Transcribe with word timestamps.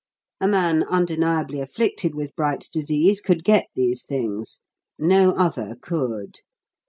A 0.39 0.47
man 0.47 0.81
undeniably 0.85 1.59
afflicted 1.61 2.15
with 2.15 2.35
Bright's 2.35 2.69
disease 2.69 3.21
could 3.21 3.43
get 3.43 3.67
these 3.75 4.03
things 4.03 4.61
no 4.97 5.33
other 5.33 5.75
could. 5.79 6.37